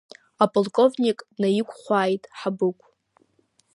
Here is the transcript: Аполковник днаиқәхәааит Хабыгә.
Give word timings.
Аполковник 0.43 1.17
днаиқәхәааит 1.35 2.23
Хабыгә. 2.39 2.83